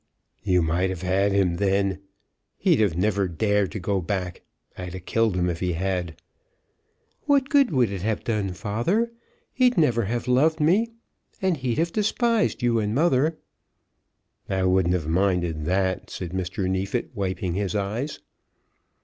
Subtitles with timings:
[0.41, 1.99] "You might have had him then.
[2.57, 4.41] He'd 've never dared to go back.
[4.75, 6.19] I'd a killed him if he had."
[7.27, 9.11] "What good would it have done, father?
[9.53, 10.89] He'd never have loved me,
[11.39, 13.37] and he'd have despised you and mother."
[14.49, 16.67] "I wouldn't 've minded that," said Mr.
[16.67, 18.21] Neefit, wiping his eyes.